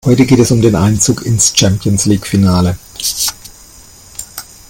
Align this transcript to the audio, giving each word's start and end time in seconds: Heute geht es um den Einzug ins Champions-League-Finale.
Heute 0.03 0.25
geht 0.25 0.39
es 0.39 0.49
um 0.49 0.63
den 0.63 0.75
Einzug 0.75 1.23
ins 1.27 1.53
Champions-League-Finale. 1.55 2.75